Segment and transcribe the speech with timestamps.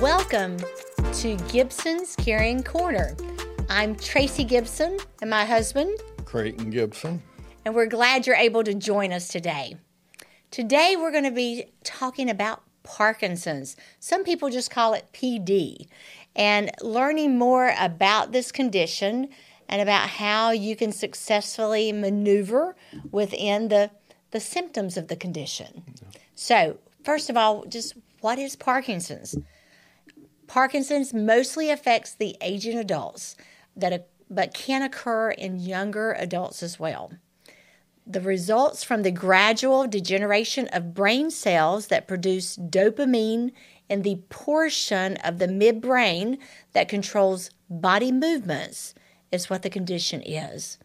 [0.00, 0.58] Welcome
[1.14, 3.16] to Gibson's Caring Corner.
[3.70, 7.22] I'm Tracey Gibson and my husband, Creighton Gibson.
[7.64, 9.76] and we're glad you're able to join us today.
[10.50, 13.74] Today, we're going to be talking about Parkinson's.
[13.98, 15.86] Some people just call it PD,
[16.34, 19.30] and learning more about this condition
[19.66, 22.76] and about how you can successfully maneuver
[23.10, 23.90] within the,
[24.30, 25.84] the symptoms of the condition.
[26.34, 29.36] So, first of all, just what is Parkinson's?
[30.46, 33.36] Parkinson's mostly affects the aging adults,
[33.76, 37.12] that but can occur in younger adults as well.
[38.06, 43.52] The results from the gradual degeneration of brain cells that produce dopamine
[43.88, 46.38] in the portion of the midbrain
[46.72, 48.94] that controls body movements
[49.32, 50.78] is what the condition is.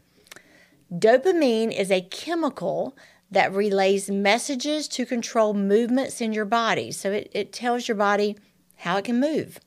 [0.92, 2.98] Dopamine is a chemical
[3.30, 6.92] that relays messages to control movements in your body.
[6.92, 8.36] So it, it tells your body
[8.82, 9.60] how it can move.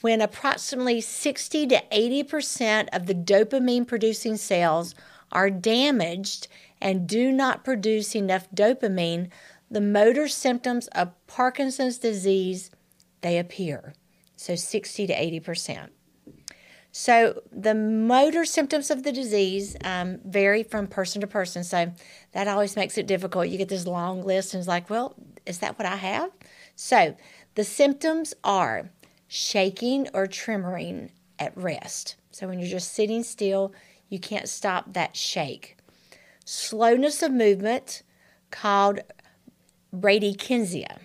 [0.00, 4.94] When approximately 60 to 80% of the dopamine producing cells
[5.32, 6.48] are damaged
[6.80, 9.28] and do not produce enough dopamine,
[9.70, 12.70] the motor symptoms of Parkinson's disease
[13.20, 13.94] they appear.
[14.36, 15.88] So 60 to 80%.
[16.92, 21.62] So the motor symptoms of the disease um, vary from person to person.
[21.64, 21.92] So
[22.32, 23.48] that always makes it difficult.
[23.48, 26.30] You get this long list and it's like, well, is that what I have?
[26.76, 27.16] So
[27.58, 28.88] the symptoms are
[29.26, 32.14] shaking or tremoring at rest.
[32.30, 33.72] So when you're just sitting still,
[34.08, 35.76] you can't stop that shake.
[36.44, 38.04] Slowness of movement
[38.52, 39.00] called
[39.92, 40.98] bradykinesia.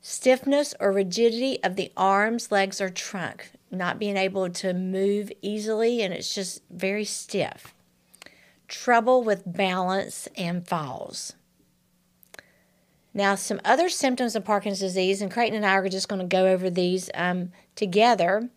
[0.00, 6.00] Stiffness or rigidity of the arms, legs, or trunk, not being able to move easily
[6.00, 7.74] and it's just very stiff.
[8.68, 11.34] Trouble with balance and falls.
[13.18, 16.36] Now, some other symptoms of Parkinson's disease, and Creighton and I are just going to
[16.36, 18.48] go over these um, together,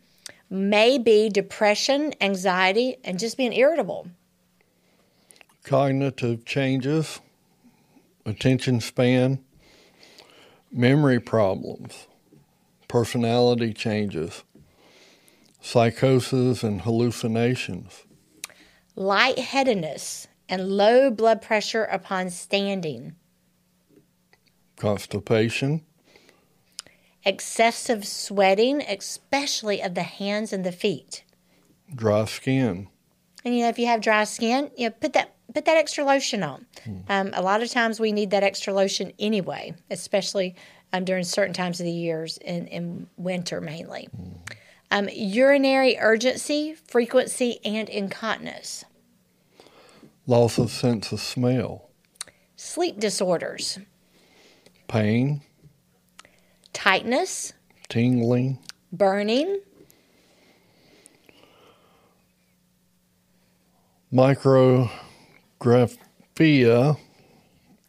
[0.52, 4.10] may be depression, anxiety, and just being irritable.
[5.64, 7.22] Cognitive changes,
[8.24, 9.44] attention span,
[10.72, 12.06] memory problems,
[12.88, 14.44] personality changes,
[15.60, 18.06] psychosis and hallucinations,
[18.96, 23.16] lightheadedness, and low blood pressure upon standing,
[24.82, 25.82] constipation,
[27.24, 31.24] excessive sweating, especially of the hands and the feet.
[31.94, 32.88] dry skin,
[33.46, 36.04] And you know, if you have dry skin, you know, put that put that extra
[36.04, 36.66] lotion on.
[37.10, 40.56] Um, a lot of times we need that extra lotion anyway, especially
[40.94, 44.08] um, during certain times of the years in, in winter mainly.
[44.90, 48.86] Um, urinary urgency, frequency, and incontinence.
[50.26, 51.90] loss of sense of smell,
[52.56, 53.80] Sleep disorders,
[54.92, 55.42] pain,
[56.74, 57.54] tightness,
[57.88, 58.60] tingling,
[58.92, 59.62] burning,
[64.12, 66.98] micrographia,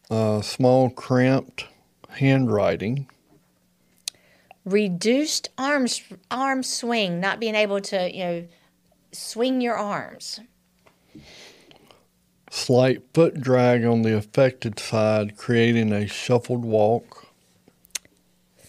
[0.09, 1.67] uh, small cramped
[2.07, 3.09] handwriting,
[4.63, 8.47] reduced arms arm swing, not being able to you know
[9.11, 10.39] swing your arms.
[12.53, 17.25] Slight foot drag on the affected side, creating a shuffled walk,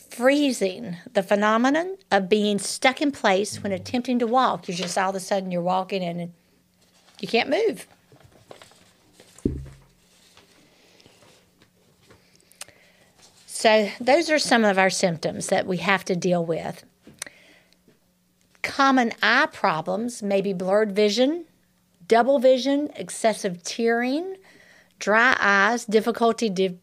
[0.09, 3.83] freezing, the phenomenon of being stuck in place when mm-hmm.
[3.83, 4.67] attempting to walk.
[4.67, 6.33] You're just all of a sudden you're walking and
[7.21, 7.87] you can't move.
[13.47, 16.84] So, those are some of our symptoms that we have to deal with.
[18.62, 21.47] Common eye problems may be blurred vision,
[22.06, 24.37] double vision, excessive tearing,
[24.98, 26.75] dry eyes, difficulty dif-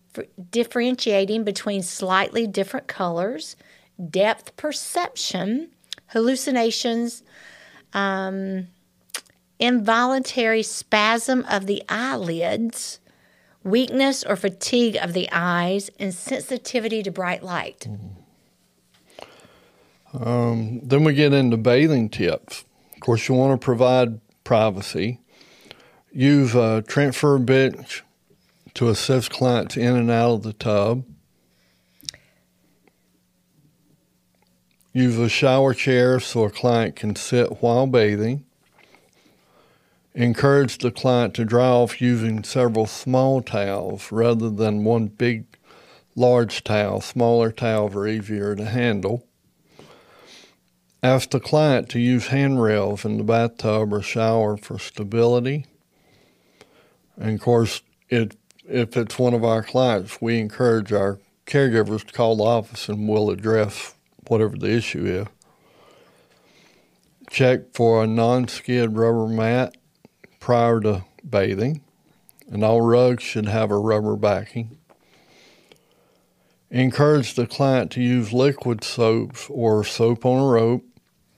[0.52, 3.56] differentiating between slightly different colors,
[4.10, 5.70] depth perception,
[6.08, 7.24] hallucinations,
[7.94, 8.68] um,
[9.60, 13.00] involuntary spasm of the eyelids,
[13.64, 17.88] weakness or fatigue of the eyes, and sensitivity to bright light.
[20.14, 22.66] Um, then we get into bathing tips.
[22.94, 25.20] Of course, you want to provide privacy.
[26.12, 28.04] Use a uh, transfer bench
[28.74, 31.06] to assist clients in and out of the tub.
[34.94, 38.46] Use a shower chair so a client can sit while bathing.
[40.14, 45.46] Encourage the client to dry off using several small towels rather than one big,
[46.16, 47.00] large towel.
[47.00, 49.26] Smaller towels are easier to handle.
[51.04, 55.66] Ask the client to use handrails in the bathtub or shower for stability.
[57.18, 58.36] And of course, it,
[58.68, 63.10] if it's one of our clients, we encourage our caregivers to call the office and
[63.10, 63.96] we'll address
[64.28, 65.28] whatever the issue is.
[67.32, 69.78] Check for a non skid rubber mat
[70.40, 71.82] prior to bathing,
[72.48, 74.78] and all rugs should have a rubber backing.
[76.70, 80.86] Encourage the client to use liquid soaps or soap on a rope.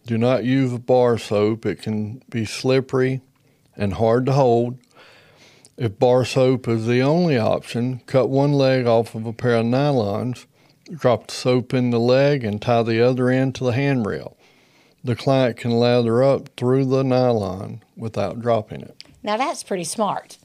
[0.05, 3.21] Do not use bar soap, it can be slippery
[3.75, 4.77] and hard to hold.
[5.77, 9.65] If bar soap is the only option, cut one leg off of a pair of
[9.65, 10.45] nylons,
[10.93, 14.37] drop the soap in the leg, and tie the other end to the handrail.
[15.03, 19.03] The client can lather up through the nylon without dropping it.
[19.23, 20.37] Now that's pretty smart.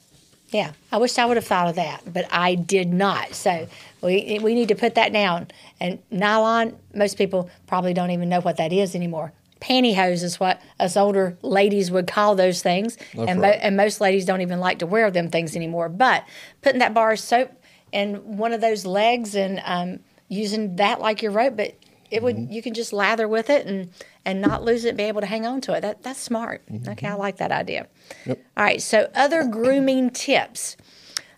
[0.49, 3.35] Yeah, I wish I would have thought of that, but I did not.
[3.35, 3.67] So
[4.01, 5.49] we we need to put that down.
[5.79, 9.31] And nylon, most people probably don't even know what that is anymore.
[9.61, 13.55] Pantyhose is what us older ladies would call those things, That's and right.
[13.57, 15.89] mo- and most ladies don't even like to wear them things anymore.
[15.89, 16.23] But
[16.61, 17.51] putting that bar of soap
[17.91, 21.75] in one of those legs and um, using that like your rope, but
[22.11, 23.89] it would you can just lather with it and
[24.25, 25.81] and not lose it, and be able to hang on to it.
[25.81, 26.61] That that's smart.
[26.87, 27.87] Okay, I like that idea.
[28.25, 28.39] Yep.
[28.57, 30.77] All right, so other grooming tips.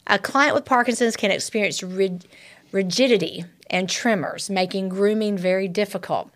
[0.08, 2.26] A client with Parkinson's can experience rig-
[2.72, 6.30] rigidity and tremors, making grooming very difficult.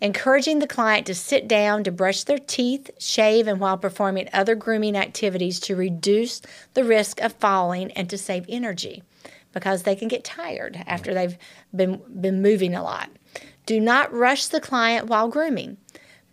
[0.00, 4.54] Encouraging the client to sit down to brush their teeth, shave, and while performing other
[4.54, 6.42] grooming activities to reduce
[6.74, 9.02] the risk of falling and to save energy
[9.54, 11.38] because they can get tired after they've
[11.74, 13.08] been, been moving a lot.
[13.64, 15.78] Do not rush the client while grooming.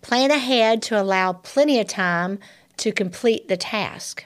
[0.02, 2.40] Plan ahead to allow plenty of time
[2.78, 4.26] to complete the task.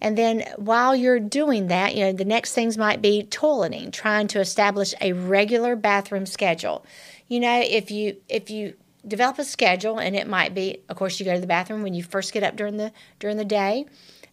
[0.00, 4.28] And then while you're doing that, you know, the next things might be toileting, trying
[4.28, 6.86] to establish a regular bathroom schedule.
[7.30, 8.74] You know, if you if you
[9.06, 11.94] develop a schedule and it might be of course you go to the bathroom when
[11.94, 13.86] you first get up during the during the day.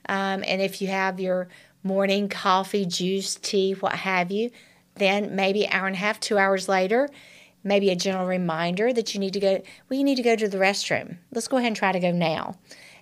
[0.09, 1.47] Um, and if you have your
[1.83, 4.49] morning coffee, juice, tea, what have you,
[4.95, 7.07] then maybe hour and a half, two hours later,
[7.63, 10.47] maybe a gentle reminder that you need to go, well, you need to go to
[10.47, 11.17] the restroom.
[11.31, 12.55] Let's go ahead and try to go now.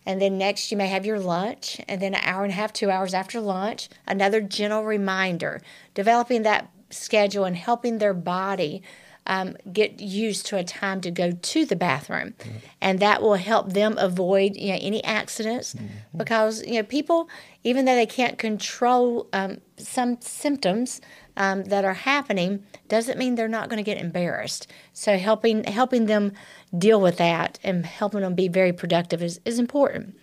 [0.05, 2.73] And then next, you may have your lunch, and then an hour and a half,
[2.73, 5.61] two hours after lunch, another gentle reminder.
[5.93, 8.83] Developing that schedule and helping their body
[9.27, 12.35] um, get used to a time to go to the bathroom,
[12.81, 15.75] and that will help them avoid you know any accidents
[16.15, 17.29] because you know people
[17.63, 21.01] even though they can't control um, some symptoms
[21.37, 24.67] um, that are happening doesn't mean they're not going to get embarrassed.
[24.93, 26.33] So helping helping them
[26.77, 30.17] deal with that and helping them be very productive is, is important.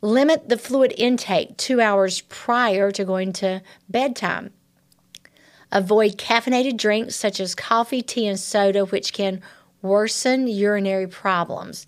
[0.00, 4.52] Limit the fluid intake two hours prior to going to bedtime.
[5.72, 9.40] Avoid caffeinated drinks such as coffee, tea, and soda, which can
[9.80, 11.86] worsen urinary problems.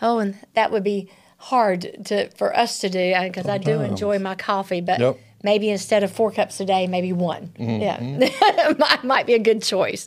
[0.00, 3.80] Oh, and that would be hard to for us to do uh, because I do
[3.80, 5.18] enjoy my coffee, but Yep.
[5.42, 7.52] maybe instead of four cups a day, maybe one.
[7.58, 8.22] Mm-hmm.
[8.22, 10.06] Yeah, might, might be a good choice.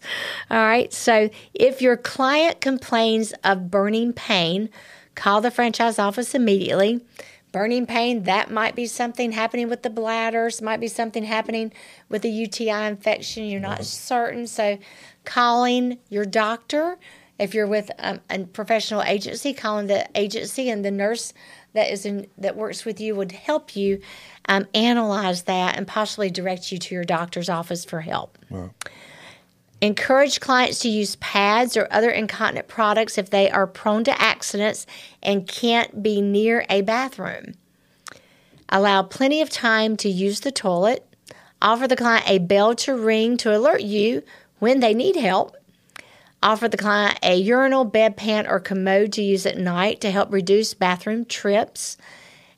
[0.50, 0.92] All right.
[0.94, 4.70] So if your client complains of burning pain,
[5.16, 7.02] call the franchise office immediately.
[7.52, 11.72] Burning pain, that might be something happening with the bladders, might be something happening
[12.10, 13.46] with a UTI infection.
[13.46, 14.48] You're not certain.
[14.48, 14.78] So
[15.24, 16.98] calling your doctor,
[17.40, 21.34] if you're with um, a professional agency, calling the agency and the nurse
[21.74, 24.02] that is in that works with you would help you
[24.50, 28.38] um, analyze that and possibly direct you to your doctor's office for help.
[28.50, 28.72] Right.
[29.80, 34.88] Encourage clients to use pads or other incontinent products if they are prone to accidents
[35.22, 37.54] and can't be near a bathroom.
[38.70, 41.06] Allow plenty of time to use the toilet.
[41.62, 44.24] Offer the client a bell to ring to alert you
[44.60, 45.56] when they need help.
[46.42, 50.74] Offer the client a urinal, bedpan, or commode to use at night to help reduce
[50.74, 51.98] bathroom trips.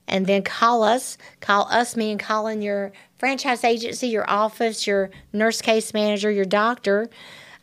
[0.08, 1.18] And then call us.
[1.40, 6.46] Call us, me, and Colin, your franchise agency, your office, your nurse case manager, your
[6.46, 7.10] doctor.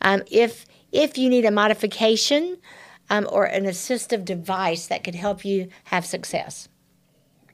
[0.01, 2.57] Um, if if you need a modification
[3.09, 6.69] um, or an assistive device that could help you have success.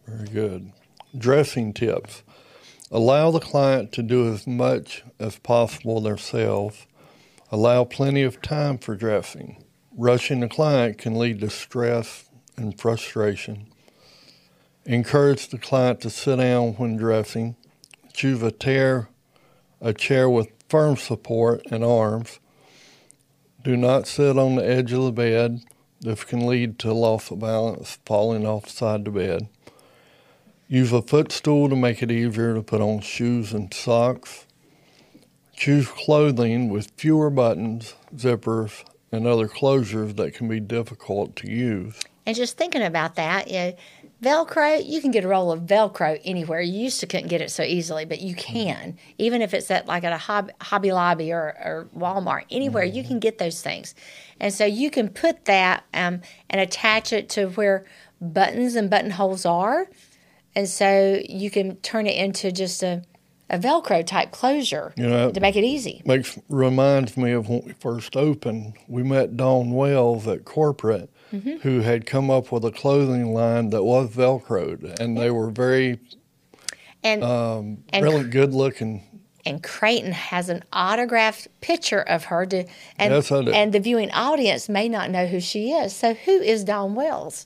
[0.06, 0.72] Very good.
[1.18, 2.24] Dressing tips.
[2.92, 6.86] Allow the client to do as much as possible themselves.
[7.52, 9.64] Allow plenty of time for dressing.
[9.96, 13.68] Rushing the client can lead to stress and frustration.
[14.86, 17.56] Encourage the client to sit down when dressing.
[18.14, 19.10] Choose a chair,
[19.82, 22.40] a chair with firm support and arms.
[23.64, 25.62] Do not sit on the edge of the bed.
[26.02, 29.48] This can lead to loss of balance, falling off the side of the bed.
[30.68, 34.46] Use a footstool to make it easier to put on shoes and socks.
[35.56, 42.00] Choose clothing with fewer buttons, zippers, and other closures that can be difficult to use.
[42.26, 43.76] And just thinking about that, know,
[44.24, 46.62] Velcro, you can get a roll of Velcro anywhere.
[46.62, 48.98] You used to couldn't get it so easily, but you can.
[49.18, 53.04] Even if it's at like at a Hobby, Hobby Lobby or, or Walmart, anywhere you
[53.04, 53.94] can get those things.
[54.40, 57.86] And so you can put that um, and attach it to where
[58.22, 59.88] buttons and buttonholes are.
[60.56, 63.04] And so you can turn it into just a,
[63.50, 66.02] a Velcro type closure You know, to make it easy.
[66.06, 68.74] makes reminds me of when we first opened.
[68.88, 71.10] We met Dawn Wells at corporate,
[71.62, 76.00] who had come up with a clothing line that was Velcroed, and they were very
[77.04, 79.04] And um, And- really good looking.
[79.46, 82.64] and Creighton has an autographed picture of her to
[82.98, 83.52] and Yes, I do.
[83.52, 85.94] and the viewing audience may not know who she is.
[85.94, 87.46] So who is Dawn Wells?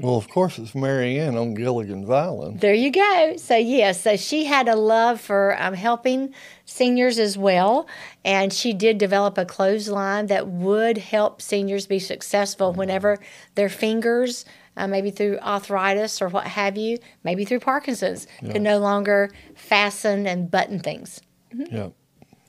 [0.00, 2.60] Well, of course, it's Mary Ann on Gilligan's Island.
[2.60, 3.34] There you go.
[3.36, 6.32] So yes, so she had a love for um, helping
[6.64, 7.88] seniors as well,
[8.24, 13.18] and she did develop a clothesline that would help seniors be successful whenever
[13.56, 14.44] their fingers,
[14.76, 20.28] uh, maybe through arthritis or what have you, maybe through Parkinson's, could no longer fasten
[20.28, 21.20] and button things.
[21.52, 21.88] Yeah,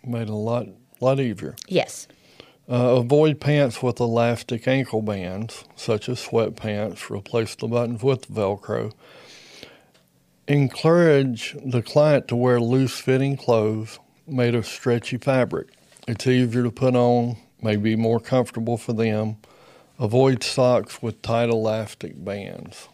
[0.06, 0.68] made a lot
[1.02, 1.56] lot easier.
[1.68, 2.08] Yes.
[2.70, 7.10] Uh, avoid pants with elastic ankle bands, such as sweatpants.
[7.10, 8.94] Replace the buttons with Velcro.
[10.48, 13.98] Encourage the client to wear loose fitting clothes
[14.28, 15.70] made of stretchy fabric.
[16.08, 19.38] It's easier to put on, may be more comfortable for them.
[19.98, 22.88] Avoid socks with tight elastic bands.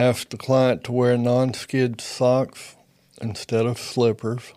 [0.00, 2.74] Ask the client to wear non skid socks
[3.22, 4.52] instead of slippers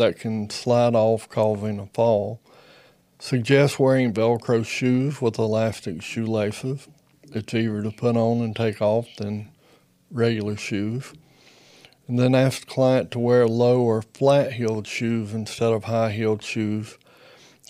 [0.00, 2.40] that can slide off, causing a fall.
[3.18, 6.88] Suggest wearing Velcro shoes with elastic shoelaces.
[7.32, 9.50] It's easier to put on and take off than
[10.10, 11.12] regular shoes.
[12.08, 16.10] And then ask the client to wear low or flat heeled shoes instead of high
[16.10, 16.98] heeled shoes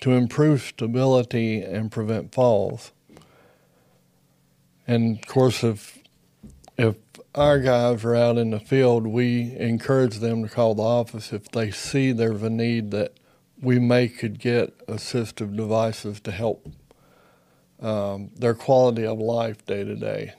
[0.00, 2.92] to improve stability and prevent falls.
[4.86, 5.99] And of course, if
[6.80, 6.96] if
[7.34, 11.50] our guys are out in the field, we encourage them to call the office if
[11.50, 13.12] they see there's a need that
[13.60, 16.66] we may could get assistive devices to help
[17.82, 20.32] um, their quality of life day to day.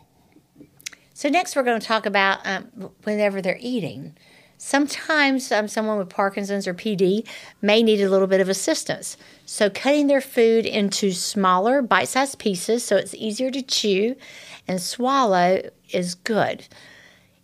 [1.14, 4.18] So next, we're going to talk about um, whenever they're eating.
[4.58, 7.28] Sometimes um, someone with Parkinson's or PD
[7.62, 9.16] may need a little bit of assistance.
[9.46, 14.16] So cutting their food into smaller, bite-sized pieces so it's easier to chew
[14.72, 16.66] and swallow is good.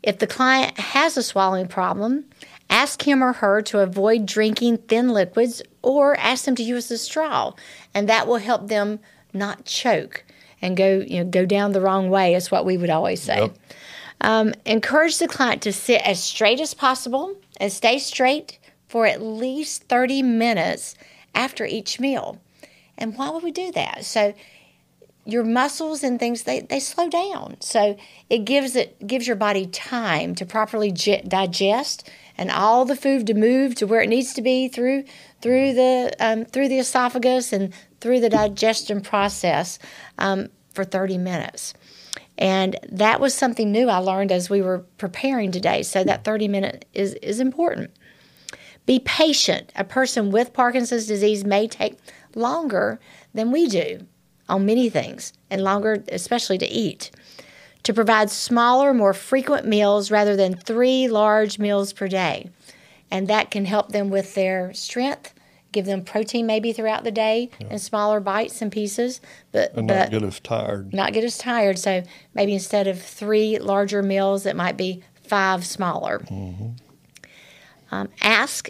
[0.01, 2.23] If the client has a swallowing problem,
[2.69, 6.97] ask him or her to avoid drinking thin liquids or ask them to use a
[6.97, 7.51] straw,
[7.93, 8.99] and that will help them
[9.33, 10.23] not choke
[10.61, 13.41] and go you know go down the wrong way is what we would always say.
[13.41, 13.57] Yep.
[14.21, 18.57] Um, encourage the client to sit as straight as possible and stay straight
[18.87, 20.95] for at least 30 minutes
[21.35, 22.39] after each meal.
[22.97, 24.05] And why would we do that?
[24.05, 24.33] So
[25.27, 27.57] your muscles and things they, they slow down.
[27.59, 27.97] So
[28.29, 33.27] it gives it gives your body time to properly ge- digest and all the food
[33.27, 35.03] to move to where it needs to be through
[35.41, 39.79] through the um, through the esophagus and through the digestion process
[40.17, 41.73] um, for 30 minutes.
[42.37, 45.83] And that was something new I learned as we were preparing today.
[45.83, 47.91] So that 30 minute is, is important.
[48.85, 49.73] Be patient.
[49.75, 51.97] A person with Parkinson's disease may take
[52.35, 52.99] longer
[53.33, 54.05] than we do
[54.49, 57.11] on many things, and longer, especially to eat.
[57.83, 62.49] To provide smaller, more frequent meals rather than three large meals per day.
[63.09, 65.33] And that can help them with their strength,
[65.71, 69.21] give them protein maybe throughout the day in smaller bites and pieces,
[69.53, 70.93] but, And but not get us tired.
[70.93, 71.77] not get as tired.
[71.79, 76.21] So maybe instead of three larger meals, it might be five smaller.
[77.91, 78.69] Um, ask,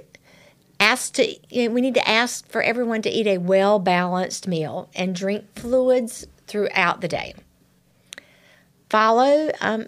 [0.79, 1.35] ask to.
[1.49, 5.15] You know, we need to ask for everyone to eat a well balanced meal and
[5.15, 7.33] drink fluids throughout the day.
[8.89, 9.87] Follow um,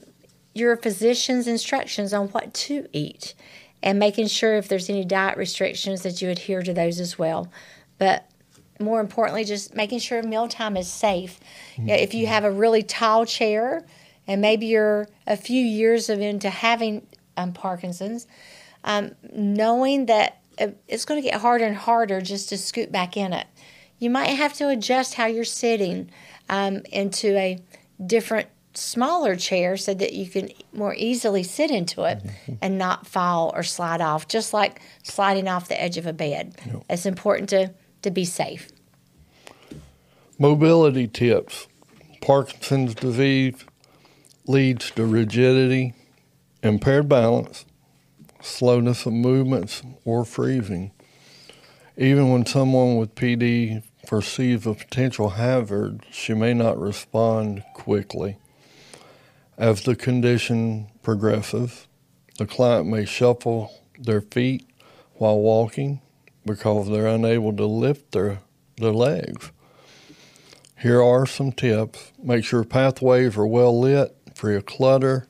[0.54, 3.34] your physician's instructions on what to eat,
[3.82, 7.52] and making sure if there's any diet restrictions that you adhere to those as well.
[7.98, 8.30] But
[8.80, 11.40] more importantly, just making sure mealtime is safe.
[11.78, 13.86] You know, if you have a really tall chair,
[14.28, 17.06] and maybe you're a few years of into having
[17.36, 18.28] um, Parkinson's,
[18.84, 20.42] um, knowing that
[20.88, 23.48] it's going to get harder and harder just to scoot back in it.
[23.98, 26.10] You might have to adjust how you're sitting
[26.48, 27.60] um, into a
[28.06, 32.24] different, smaller chair so that you can more easily sit into it
[32.62, 36.56] and not fall or slide off, just like sliding off the edge of a bed.
[36.90, 37.74] It's important to,
[38.04, 38.70] to be safe.
[40.38, 41.68] Mobility tips.
[42.22, 43.66] Parkinson's disease
[44.48, 45.94] leads to rigidity,
[46.64, 47.66] impaired balance,
[48.42, 50.92] slowness of movements, or freezing.
[51.98, 58.38] Even when someone with PD perceives a potential hazard, she may not respond quickly.
[59.58, 61.88] As the condition progresses,
[62.38, 64.66] the client may shuffle their feet
[65.16, 66.02] while walking
[66.46, 68.40] because they're unable to lift their,
[68.78, 69.52] their legs.
[70.80, 72.14] Here are some tips.
[72.24, 75.28] Make sure pathways are well lit, free of clutter,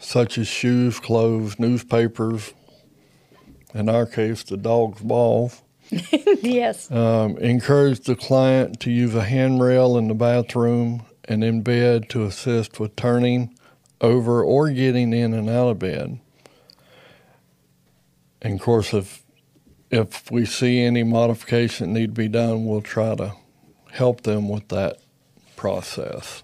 [0.00, 2.52] such as shoes, clothes, newspapers,
[3.74, 5.62] in our case, the dog's balls.
[5.90, 6.90] yes.
[6.90, 12.24] Um, encourage the client to use a handrail in the bathroom and in bed to
[12.24, 13.54] assist with turning
[14.00, 16.18] over or getting in and out of bed.
[18.40, 19.22] And of course, if
[19.90, 23.34] if we see any modification need to be done, we'll try to
[23.90, 24.98] help them with that
[25.56, 26.42] process.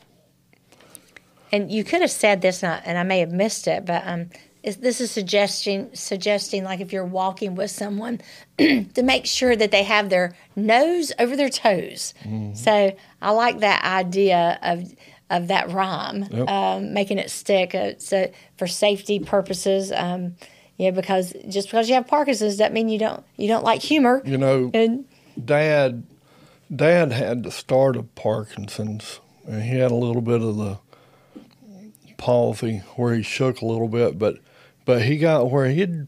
[1.53, 4.03] And you could have said this, and I, and I may have missed it, but
[4.07, 4.31] um,
[4.65, 8.21] is, this is suggesting suggesting like if you're walking with someone
[8.59, 12.15] to make sure that they have their nose over their toes.
[12.25, 12.55] Mm-hmm.
[12.55, 14.93] So I like that idea of
[15.31, 16.49] of that rhyme, yep.
[16.49, 17.75] um, making it stick.
[17.75, 20.37] Uh, so for safety purposes, um,
[20.77, 24.23] yeah, because just because you have Parkinson's doesn't mean you don't you don't like humor.
[24.25, 25.05] You know, and,
[25.43, 26.05] Dad,
[26.75, 30.79] Dad had the start of Parkinson's, and he had a little bit of the
[32.17, 34.39] palsy where he shook a little bit, but
[34.85, 36.07] but he got where he'd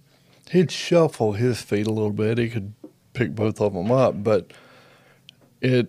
[0.50, 2.38] he'd shuffle his feet a little bit.
[2.38, 2.74] He could
[3.12, 4.52] pick both of them up, but
[5.60, 5.88] it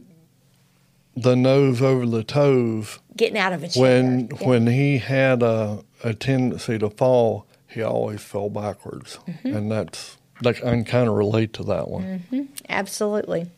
[1.16, 3.00] the nose over the toes.
[3.16, 3.82] Getting out of a chair.
[3.82, 4.48] When yeah.
[4.48, 9.56] when he had a, a tendency to fall, he always fell backwards, mm-hmm.
[9.56, 12.24] and that's like I can kind of relate to that one.
[12.32, 12.44] Mm-hmm.
[12.70, 13.50] Absolutely.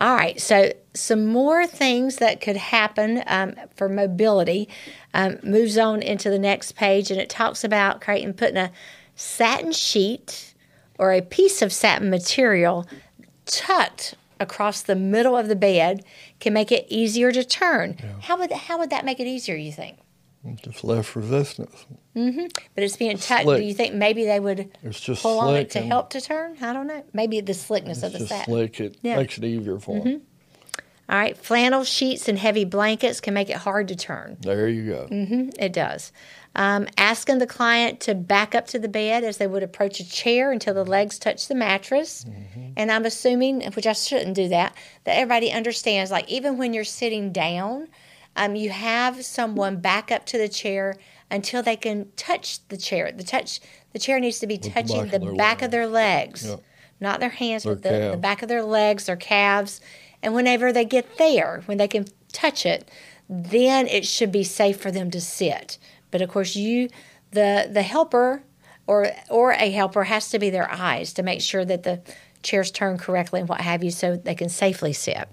[0.00, 4.68] All right, so some more things that could happen um, for mobility
[5.12, 8.70] um, moves on into the next page, and it talks about Creighton putting a
[9.16, 10.54] satin sheet
[10.98, 12.86] or a piece of satin material
[13.44, 16.04] tucked across the middle of the bed
[16.38, 17.96] can make it easier to turn.
[17.98, 18.12] Yeah.
[18.22, 19.56] How would how would that make it easier?
[19.56, 19.98] You think?
[20.62, 21.86] Just less resistance.
[22.16, 22.46] Mm-hmm.
[22.74, 23.46] But it's being tucked.
[23.46, 26.56] Do you think maybe they would it's just pull on it to help to turn?
[26.62, 27.04] I don't know.
[27.12, 28.54] Maybe the slickness of the just satin.
[28.54, 28.80] Slick.
[28.80, 29.16] It yeah.
[29.16, 30.08] makes it easier for mm-hmm.
[30.08, 30.22] them.
[31.10, 34.36] All right, flannel sheets and heavy blankets can make it hard to turn.
[34.42, 35.08] There you go.
[35.10, 36.12] Mm-hmm, it does.
[36.54, 40.08] Um, asking the client to back up to the bed as they would approach a
[40.08, 42.26] chair until the legs touch the mattress.
[42.28, 42.72] Mm-hmm.
[42.76, 44.74] And I'm assuming, which I shouldn't do that,
[45.04, 47.88] that everybody understands, like even when you're sitting down,
[48.38, 50.96] um, you have someone back up to the chair
[51.30, 53.10] until they can touch the chair.
[53.12, 53.60] The touch
[53.92, 56.56] the chair needs to be With touching the back, of, back of, their legs,
[57.00, 59.80] not their hands, their but the, the, back of their legs, their calves.
[60.22, 62.88] And whenever they get there, when they can touch it,
[63.28, 65.78] then it should be safe for them to sit.
[66.10, 66.88] But of course, you,
[67.32, 68.44] the the helper,
[68.86, 72.00] or or a helper has to be their eyes to make sure that the
[72.42, 75.28] chairs turn correctly and what have you, so they can safely sit.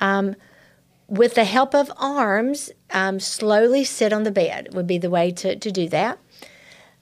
[0.00, 0.34] Um,
[1.08, 5.30] with the help of arms, um, slowly sit on the bed would be the way
[5.32, 6.18] to, to do that.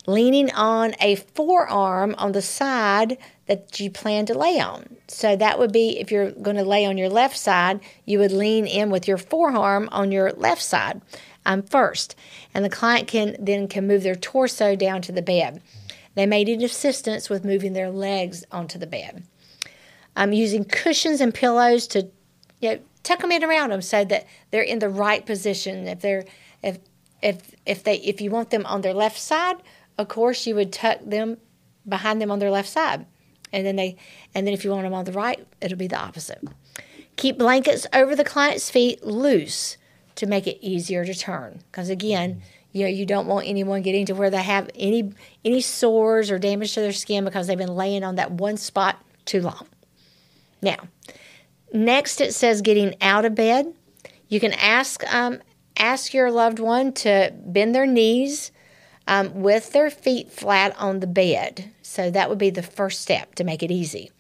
[0.07, 4.97] Leaning on a forearm on the side that you plan to lay on.
[5.09, 8.33] So that would be if you're going to lay on your left side, you would
[8.33, 11.01] lean in with your forearm on your left side
[11.47, 12.17] um, first,
[12.53, 15.63] and the client can then can move their torso down to the bed.
[16.15, 19.25] They may need assistance with moving their legs onto the bed.
[20.17, 22.09] I'm um, using cushions and pillows to
[22.61, 25.87] you know, tuck them in around them so that they're in the right position.
[25.87, 26.25] If they're
[26.63, 26.79] if
[27.23, 29.57] if if they if you want them on their left side,
[29.97, 31.37] of course you would tuck them
[31.89, 33.07] behind them on their left side,
[33.53, 33.97] and then they
[34.35, 36.43] and then if you want them on the right, it'll be the opposite.
[37.17, 39.77] Keep blankets over the client's feet loose
[40.17, 41.61] to make it easier to turn.
[41.71, 45.13] Because again, you know you don't want anyone getting to where they have any
[45.45, 49.01] any sores or damage to their skin because they've been laying on that one spot
[49.25, 49.67] too long.
[50.61, 50.89] Now,
[51.75, 53.75] Next, it says getting out of bed.
[54.29, 55.41] You can ask um,
[55.77, 58.53] ask your loved one to bend their knees
[59.09, 61.73] um, with their feet flat on the bed.
[61.83, 64.13] So that would be the first step to make it easy.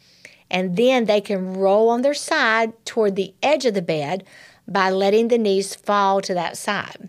[0.51, 4.25] And then they can roll on their side toward the edge of the bed
[4.67, 7.09] by letting the knees fall to that side.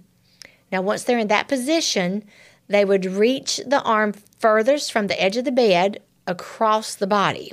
[0.72, 2.24] Now, once they're in that position,
[2.68, 7.52] they would reach the arm furthest from the edge of the bed across the body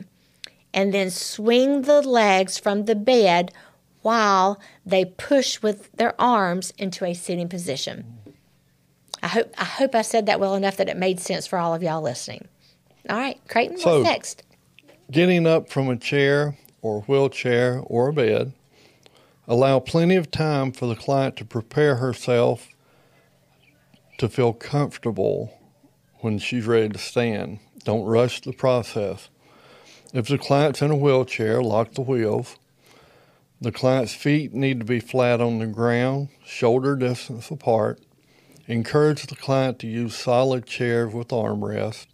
[0.74, 3.52] and then swing the legs from the bed
[4.02, 8.18] while they push with their arms into a sitting position.
[9.22, 11.74] I hope I hope I said that well enough that it made sense for all
[11.74, 12.48] of y'all listening.
[13.08, 14.42] All right, Creighton, so, what's next?
[15.10, 18.52] Getting up from a chair or wheelchair or a bed,
[19.46, 22.68] allow plenty of time for the client to prepare herself
[24.18, 25.58] to feel comfortable
[26.20, 27.58] when she's ready to stand.
[27.84, 29.28] Don't rush the process.
[30.12, 32.56] If the client's in a wheelchair, lock the wheels.
[33.62, 37.98] The client's feet need to be flat on the ground, shoulder distance apart.
[38.66, 42.06] Encourage the client to use solid chairs with armrests.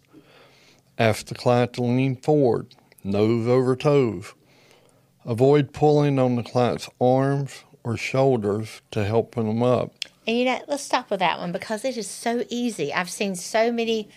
[0.97, 4.33] Ask the client to lean forward, nose over toes.
[5.25, 9.93] Avoid pulling on the client's arms or shoulders to help them up.
[10.25, 12.93] And you know, let's stop with that one because it is so easy.
[12.93, 14.09] I've seen so many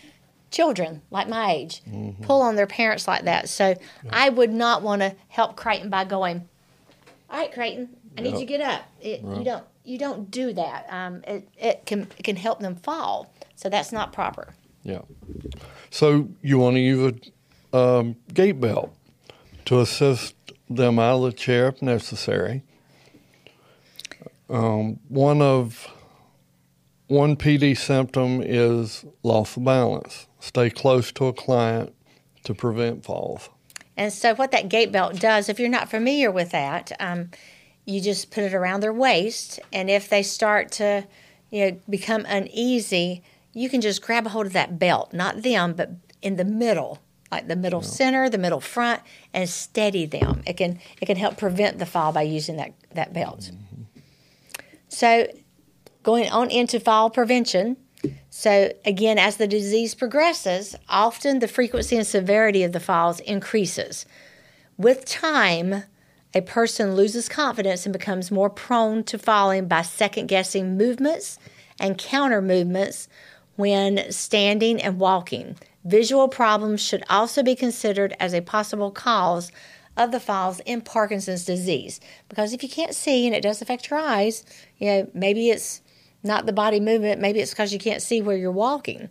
[0.52, 2.22] children like my age mm-hmm.
[2.22, 3.48] pull on their parents like that.
[3.48, 3.82] So yep.
[4.10, 6.48] I would not want to help Creighton by going,
[7.28, 8.32] "All right, Creighton, I yep.
[8.32, 9.38] need you to get up." It, right.
[9.38, 10.86] You don't you don't do that.
[10.90, 13.32] Um, it it can it can help them fall.
[13.56, 14.54] So that's not proper.
[14.84, 15.02] Yeah.
[15.90, 17.30] So you want to use
[17.72, 18.94] a um, gait belt
[19.66, 20.34] to assist
[20.68, 22.62] them out of the chair if necessary.
[24.50, 25.88] Um, one of
[27.06, 30.26] one PD symptom is loss of balance.
[30.42, 31.94] Stay close to a client
[32.42, 33.48] to prevent falls.
[33.96, 37.30] And so, what that gait belt does, if you're not familiar with that, um,
[37.84, 41.06] you just put it around their waist, and if they start to,
[41.50, 45.74] you know, become uneasy, you can just grab a hold of that belt, not them,
[45.74, 45.90] but
[46.22, 46.98] in the middle,
[47.30, 47.88] like the middle yeah.
[47.88, 49.00] center, the middle front,
[49.32, 50.42] and steady them.
[50.44, 53.52] It can it can help prevent the fall by using that that belt.
[53.52, 53.82] Mm-hmm.
[54.88, 55.28] So,
[56.02, 57.76] going on into fall prevention.
[58.30, 64.06] So, again, as the disease progresses, often the frequency and severity of the falls increases.
[64.76, 65.84] With time,
[66.34, 71.38] a person loses confidence and becomes more prone to falling by second guessing movements
[71.78, 73.08] and counter movements
[73.56, 75.56] when standing and walking.
[75.84, 79.52] Visual problems should also be considered as a possible cause
[79.96, 83.90] of the falls in Parkinson's disease because if you can't see and it does affect
[83.90, 84.42] your eyes,
[84.78, 85.81] you know, maybe it's
[86.22, 89.08] not the body movement, maybe it's because you can't see where you're walking.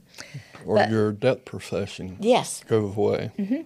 [0.66, 2.64] Or but, your depth perception yes.
[2.68, 3.32] Go away.
[3.38, 3.62] Mm-hmm.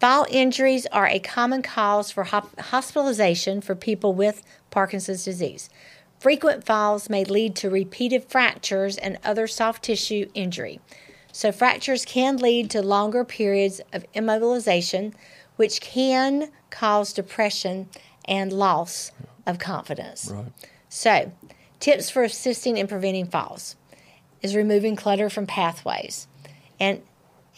[0.00, 5.70] Fall injuries are a common cause for hospitalization for people with Parkinson's disease.
[6.18, 10.80] Frequent falls may lead to repeated fractures and other soft tissue injury.
[11.32, 15.14] So, fractures can lead to longer periods of immobilization,
[15.56, 17.88] which can cause depression
[18.26, 19.10] and loss
[19.46, 20.30] of confidence.
[20.32, 20.52] Right.
[20.88, 21.32] So,
[21.84, 23.76] tips for assisting in preventing falls
[24.40, 26.26] is removing clutter from pathways.
[26.80, 27.02] And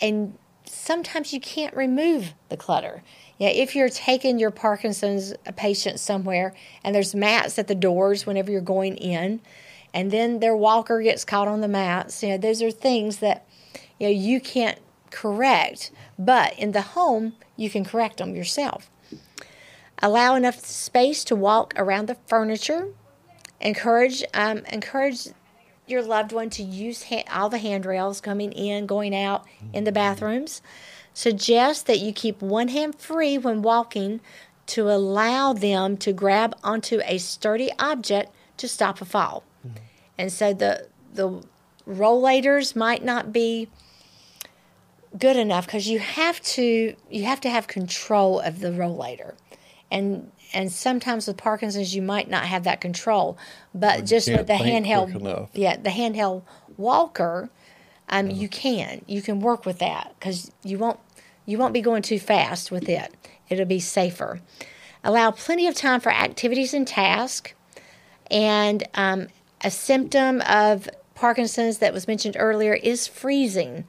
[0.01, 3.05] and sometimes you can't remove the clutter.
[3.39, 8.51] Yeah, if you're taking your Parkinson's patient somewhere and there's mats at the doors whenever
[8.51, 9.41] you're going in,
[9.95, 13.47] and then their walker gets caught on the mats, you know, those are things that
[14.01, 14.81] you know you can't
[15.13, 15.93] correct.
[16.19, 18.91] But in the home, you can correct them yourself.
[20.03, 22.89] Allow enough space to walk around the furniture.
[23.61, 25.29] Encourage um, encourage
[25.87, 29.93] your loved one to use ha- all the handrails coming in, going out in the
[29.93, 30.61] bathrooms.
[31.15, 34.21] Suggest that you keep one hand free when walking
[34.67, 39.45] to allow them to grab onto a sturdy object to stop a fall.
[39.67, 39.77] Mm-hmm.
[40.19, 41.43] And so the the
[41.89, 43.69] rollators might not be
[45.19, 49.35] good enough because you have to you have to have control of the rollator.
[49.91, 53.37] And and sometimes with Parkinson's you might not have that control,
[53.75, 56.43] but just with the handheld, yeah, the handheld
[56.77, 57.51] walker,
[58.09, 58.35] um, yeah.
[58.35, 60.99] you can you can work with that because you won't
[61.45, 63.15] you won't be going too fast with it.
[63.49, 64.41] It'll be safer.
[65.05, 67.53] Allow plenty of time for activities and tasks,
[68.31, 69.29] and um,
[69.63, 73.85] a symptom of Parkinson's that was mentioned earlier is freezing,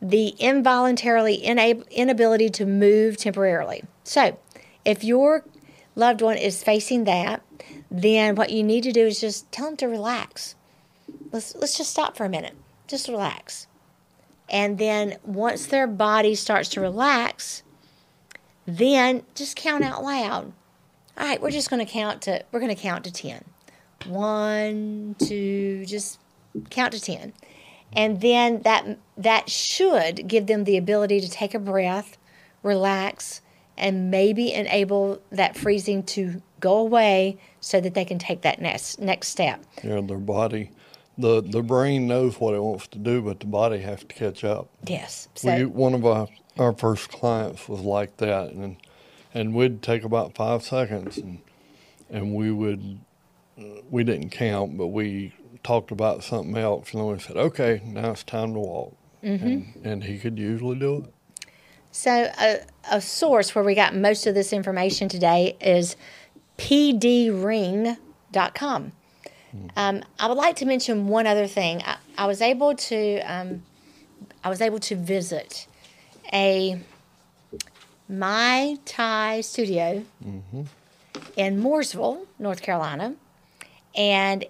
[0.00, 3.82] the involuntarily inab- inability to move temporarily.
[4.04, 4.38] So,
[4.86, 5.44] if your
[5.96, 7.42] loved one is facing that,
[7.90, 10.54] then what you need to do is just tell them to relax.
[11.32, 12.54] Let's let's just stop for a minute.
[12.86, 13.66] Just relax.
[14.48, 17.64] And then once their body starts to relax,
[18.64, 20.52] then just count out loud.
[21.18, 23.44] All right, we're just going to count to we're going to count to 10.
[24.06, 26.20] 1 2 just
[26.70, 27.32] count to 10.
[27.92, 32.18] And then that that should give them the ability to take a breath,
[32.62, 33.40] relax,
[33.76, 39.00] and maybe enable that freezing to go away so that they can take that next
[39.00, 39.62] next step.
[39.82, 40.70] Yeah, their body,
[41.18, 44.44] the the brain knows what it wants to do, but the body has to catch
[44.44, 44.68] up.
[44.86, 45.28] Yes.
[45.34, 48.76] So, we, one of our our first clients was like that, and
[49.34, 51.40] and we'd take about five seconds, and
[52.10, 53.00] and we would
[53.90, 58.12] we didn't count, but we talked about something else, and then we said, "Okay, now
[58.12, 59.46] it's time to walk," mm-hmm.
[59.46, 61.12] and, and he could usually do it.
[61.96, 62.60] So, a,
[62.92, 65.96] a source where we got most of this information today is
[66.58, 67.96] pdring.com.
[69.74, 71.80] Um, I would like to mention one other thing.
[71.86, 73.62] I, I was able to um,
[74.44, 75.66] I was able to visit
[76.34, 76.78] a
[78.10, 80.64] Mai Thai studio, mm-hmm.
[81.34, 83.14] in Mooresville, North Carolina,
[83.96, 84.44] and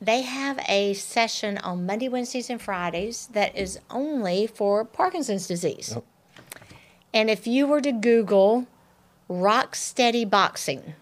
[0.00, 5.92] they have a session on Monday, Wednesdays, and Fridays that is only for Parkinson's disease.
[5.94, 6.04] Yep.
[7.14, 8.66] And if you were to Google
[9.28, 10.94] Rock Steady Boxing,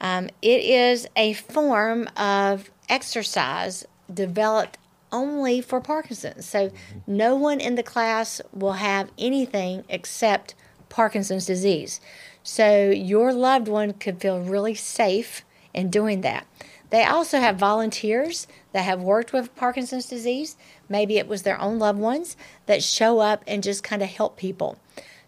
[0.00, 4.78] um, it is a form of exercise developed
[5.10, 6.46] only for Parkinson's.
[6.46, 6.70] So
[7.06, 10.54] no one in the class will have anything except
[10.88, 12.00] Parkinson's disease.
[12.42, 16.46] So your loved one could feel really safe in doing that.
[16.90, 20.56] They also have volunteers that have worked with Parkinson's disease.
[20.88, 24.36] Maybe it was their own loved ones that show up and just kind of help
[24.36, 24.78] people.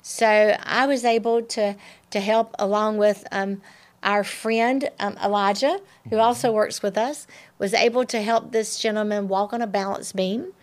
[0.08, 1.76] So I was able to
[2.12, 3.60] to help along with um,
[4.02, 7.26] our friend um, Elijah, who also works with us,
[7.58, 10.54] was able to help this gentleman walk on a balance beam.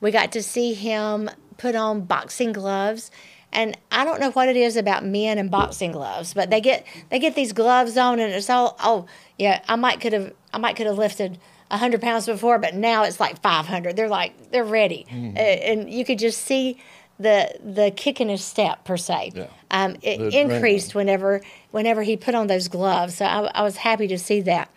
[0.00, 3.10] We got to see him put on boxing gloves.
[3.52, 6.86] And I don't know what it is about men and boxing gloves, but they get
[7.10, 9.04] they get these gloves on, and it's all oh
[9.38, 9.60] yeah.
[9.68, 11.38] I might could have I might could have lifted
[11.70, 13.96] hundred pounds before, but now it's like five hundred.
[13.96, 16.80] They're like they're ready, uh, and you could just see
[17.18, 19.32] the the kick in his step per se.
[19.34, 19.46] Yeah.
[19.70, 20.50] Um, it The adrenaline.
[20.50, 23.16] increased whenever whenever he put on those gloves.
[23.16, 24.68] So I, I was happy to see that.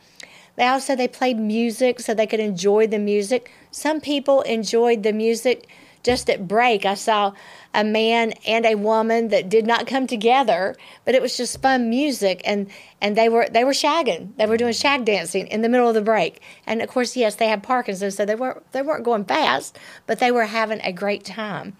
[0.55, 3.51] They also they played music so they could enjoy the music.
[3.71, 5.67] Some people enjoyed the music
[6.03, 6.85] just at break.
[6.85, 7.33] I saw
[7.73, 11.89] a man and a woman that did not come together, but it was just fun
[11.89, 12.67] music and
[13.01, 14.35] and they were they were shagging.
[14.37, 16.41] They were doing shag dancing in the middle of the break.
[16.65, 20.19] And of course, yes, they had Parkinson's, so they weren't they weren't going fast, but
[20.19, 21.75] they were having a great time.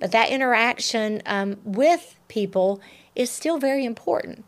[0.00, 2.80] But that interaction um, with people
[3.14, 4.44] is still very important.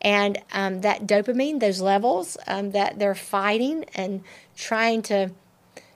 [0.00, 4.22] And um, that dopamine, those levels um, that they're fighting and
[4.56, 5.30] trying to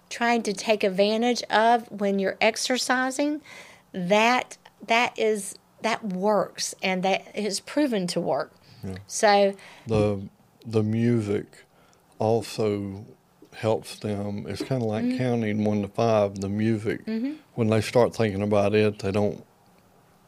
[0.09, 3.43] trying to take advantage of when you're exercising,
[3.93, 8.53] that that is that works and that is proven to work.
[9.07, 9.55] So
[9.87, 10.29] the
[10.65, 11.65] the music
[12.19, 13.05] also
[13.59, 14.47] helps them.
[14.49, 15.19] It's kind of like Mm-hmm.
[15.19, 16.41] counting one to five.
[16.41, 17.01] The music,
[17.55, 19.45] when they start thinking about it, they don't.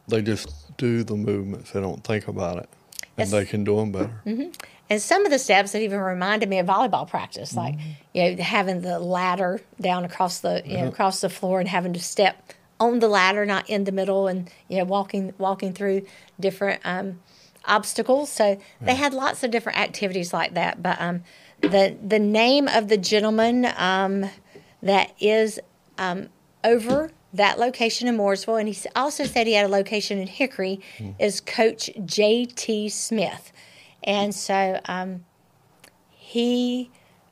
[0.07, 1.71] They just do the movements.
[1.71, 2.69] They don't think about it,
[3.17, 3.31] and Yes.
[3.31, 4.21] they can do them better.
[4.89, 7.75] And some of the steps that even reminded me of volleyball practice, like
[8.13, 11.93] you know having the ladder down across the you know across the floor and having
[11.93, 16.05] to step on the ladder, not in the middle, and you know walking walking through
[16.39, 17.21] different um,
[17.65, 18.29] obstacles.
[18.29, 20.81] So they had lots of different activities like that.
[20.83, 21.23] But um,
[21.61, 24.29] the the name of the gentleman um,
[24.81, 25.59] that is
[25.97, 26.29] um,
[26.63, 30.81] over that location in Mooresville, and he also said he had a location in Hickory,
[31.19, 32.89] is Coach J.T.
[32.89, 33.53] Smith.
[34.03, 35.23] And so um,
[36.09, 36.89] he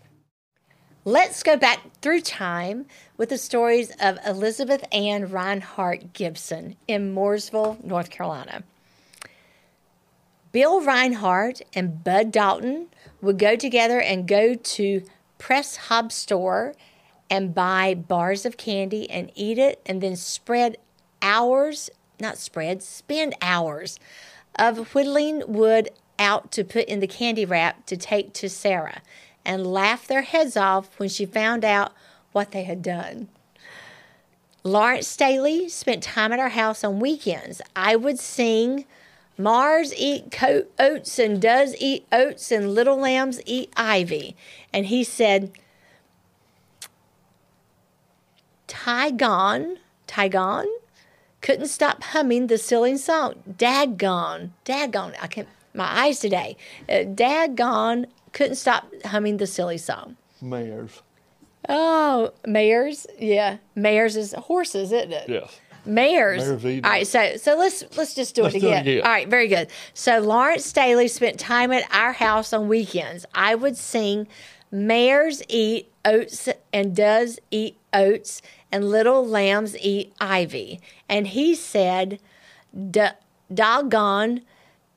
[1.06, 2.86] Let's go back through time
[3.18, 8.64] with the stories of Elizabeth Anne Reinhardt Gibson in Mooresville, North Carolina.
[10.52, 12.88] Bill Reinhardt and Bud Dalton
[13.22, 15.04] would go together and go to
[15.38, 16.74] Press Hub store
[17.30, 20.78] and buy bars of candy and eat it and then spread
[21.22, 24.00] hours, not spread, spend hours
[24.58, 29.02] of whittling wood out to put in the candy wrap to take to Sarah
[29.46, 31.94] and laugh their heads off when she found out
[32.32, 33.30] what they had done.
[34.64, 37.62] Lawrence Staley spent time at our house on weekends.
[37.76, 38.86] I would sing
[39.40, 44.36] Mars eat co- oats and does eat oats and little lambs eat ivy.
[44.74, 45.54] And he said,
[48.68, 49.78] Tygon,
[50.10, 50.66] Tygon
[51.42, 53.36] couldn't stop humming the silly song.
[53.50, 55.16] Daggone, daggone.
[55.22, 56.58] I can't, my eyes today.
[56.90, 60.18] Uh, daggone couldn't stop humming the silly song.
[60.42, 61.02] Mares.
[61.70, 65.30] Oh, mares, yeah, mares is horses, isn't it?
[65.30, 65.60] Yes.
[66.66, 68.88] Eat All right, so so let's let's just do Let's it do it again.
[68.88, 69.02] again.
[69.04, 69.70] All right, very good.
[69.94, 73.26] So Lawrence Staley spent time at our house on weekends.
[73.34, 74.28] I would sing
[74.72, 80.80] Mares eat oats and does eat oats and little lambs eat ivy.
[81.08, 82.20] And he said,
[82.92, 83.08] "D-
[83.54, 84.42] doggone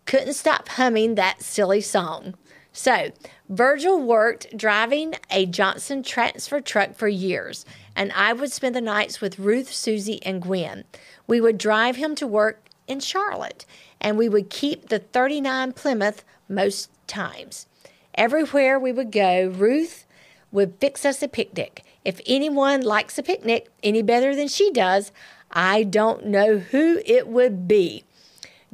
[0.05, 2.35] couldn't stop humming that silly song.
[2.73, 3.11] So,
[3.49, 9.21] Virgil worked driving a Johnson transfer truck for years, and I would spend the nights
[9.21, 10.85] with Ruth, Susie, and Gwen.
[11.27, 13.65] We would drive him to work in Charlotte,
[14.01, 17.67] and we would keep the 39 Plymouth most times.
[18.15, 20.07] Everywhere we would go, Ruth
[20.51, 21.85] would fix us a picnic.
[22.05, 25.13] If anyone likes a picnic any better than she does,
[25.51, 28.05] I don't know who it would be.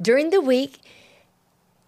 [0.01, 0.81] During the week,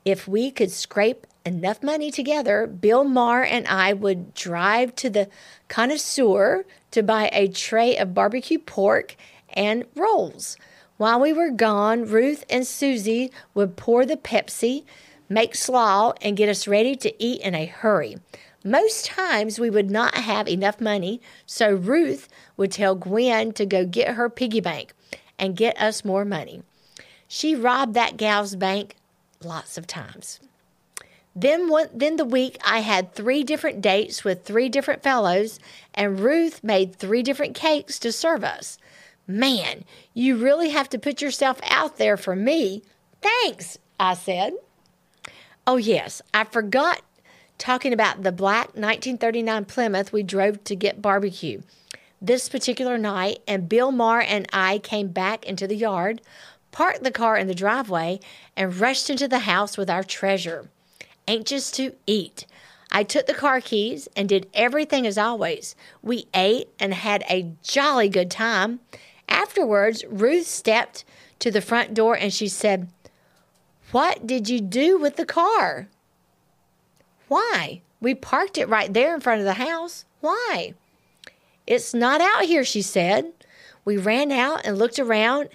[0.05, 5.29] if we could scrape enough money together, Bill Maher and I would drive to the
[5.69, 9.17] connoisseur to buy a tray of barbecue pork
[9.51, 10.57] and rolls.
[10.97, 14.85] While we were gone, Ruth and Susie would pour the Pepsi,
[15.29, 18.19] make slaw, and get us ready to eat in a hurry.
[18.63, 23.87] Most times we would not have enough money, so Ruth would tell Gwen to go
[23.87, 24.93] get her piggy bank
[25.39, 26.63] and get us more money.
[27.27, 28.97] She robbed that gal's bank
[29.43, 30.41] lots of times.
[31.35, 35.61] Then one, then the week I had three different dates with three different fellows,
[35.95, 38.79] and Ruth made three different cakes to serve us.
[39.27, 42.83] Man, you really have to put yourself out there for me.
[43.23, 44.55] Thanks, I said.
[45.67, 47.03] Oh, yes, I forgot
[47.59, 51.61] talking about the black 1939 Plymouth we drove to get barbecue
[52.21, 56.21] this particular night, and Bill Maher and I came back into the yard,
[56.71, 58.21] parked the car in the driveway,
[58.57, 60.69] and rushed into the house with our treasure,
[61.31, 62.45] anxious to eat.
[62.91, 65.77] I took the car keys and did everything as always.
[66.03, 68.81] We ate and had a jolly good time.
[69.29, 71.05] Afterwards, Ruth stepped
[71.39, 72.89] to the front door and she said,
[73.93, 75.87] What did you do with the car?
[77.29, 77.83] Why?
[78.01, 80.05] We parked it right there in front of the house.
[80.21, 80.75] Why?
[81.65, 83.33] It's not out here, she said.
[83.85, 85.51] We ran out and looked around,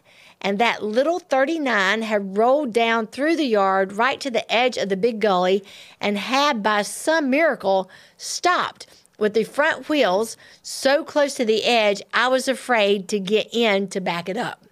[0.46, 4.90] and that little 39 had rolled down through the yard right to the edge of
[4.90, 5.64] the big gully
[6.00, 8.86] and had, by some miracle, stopped
[9.18, 13.88] with the front wheels so close to the edge I was afraid to get in
[13.88, 14.64] to back it up.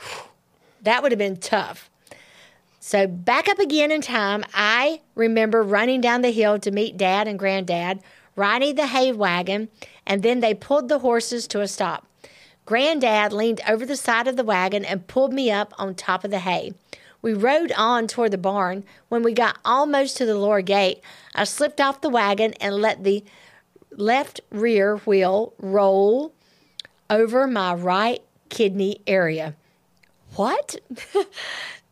[0.82, 1.88] That would have been tough.
[2.78, 7.26] So, back up again in time, I remember running down the hill to meet Dad
[7.26, 8.00] and Granddad,
[8.36, 9.70] riding the hay wagon,
[10.04, 12.06] and then they pulled the horses to a stop.
[12.66, 16.30] Granddad leaned over the side of the wagon and pulled me up on top of
[16.30, 16.72] the hay.
[17.20, 18.84] We rode on toward the barn.
[19.08, 21.00] When we got almost to the lower gate,
[21.34, 23.24] I slipped off the wagon and let the
[23.90, 26.34] left rear wheel roll
[27.08, 29.54] over my right kidney area.
[30.34, 30.76] What?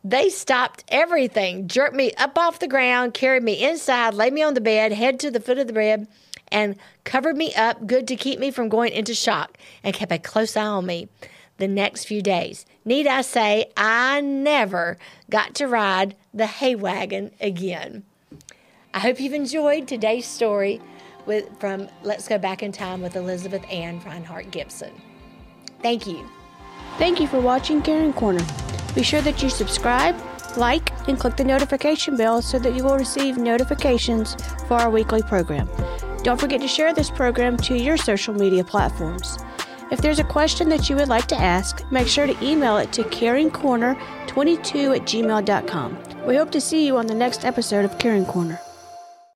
[0.05, 4.53] They stopped everything, jerked me up off the ground, carried me inside, laid me on
[4.53, 6.09] the bed, head to the foot of the bed,
[6.53, 10.19] and covered me up good to keep me from going into shock and kept a
[10.19, 11.09] close eye on me
[11.57, 12.65] the next few days.
[12.85, 14.97] Need I say, I never
[15.29, 18.03] got to ride the hay wagon again.
[18.93, 20.79] I hope you've enjoyed today's story
[21.25, 24.93] with, from Let's Go Back in Time with Elizabeth Anne Reinhardt Gibson.
[25.81, 26.29] Thank you.
[26.97, 28.45] Thank you for watching Caring Corner.
[28.93, 30.15] Be sure that you subscribe,
[30.57, 34.35] like, and click the notification bell so that you will receive notifications
[34.67, 35.69] for our weekly program.
[36.23, 39.37] Don't forget to share this program to your social media platforms.
[39.91, 42.91] If there's a question that you would like to ask, make sure to email it
[42.93, 45.97] to caringcorner22 at gmail.com.
[46.25, 48.59] We hope to see you on the next episode of Caring Corner.